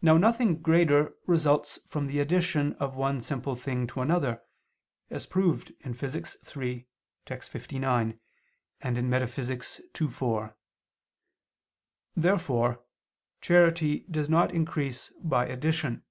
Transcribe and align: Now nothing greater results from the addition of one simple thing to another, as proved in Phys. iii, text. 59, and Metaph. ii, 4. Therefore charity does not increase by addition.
Now 0.00 0.18
nothing 0.18 0.62
greater 0.62 1.16
results 1.26 1.80
from 1.88 2.06
the 2.06 2.20
addition 2.20 2.74
of 2.74 2.94
one 2.94 3.20
simple 3.20 3.56
thing 3.56 3.88
to 3.88 4.00
another, 4.00 4.40
as 5.10 5.26
proved 5.26 5.74
in 5.80 5.94
Phys. 5.94 6.14
iii, 6.56 6.86
text. 7.26 7.50
59, 7.50 8.20
and 8.82 8.96
Metaph. 8.96 9.80
ii, 10.00 10.06
4. 10.06 10.56
Therefore 12.14 12.84
charity 13.40 14.06
does 14.08 14.28
not 14.28 14.54
increase 14.54 15.10
by 15.20 15.46
addition. 15.48 16.04